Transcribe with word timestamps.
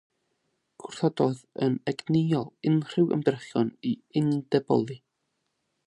Gwrthododd 0.83 1.43
yn 1.67 1.75
egnïol 1.93 2.47
unrhyw 2.71 3.13
ymdrechion 3.19 3.71
i 3.91 3.93
undeboli. 4.25 4.99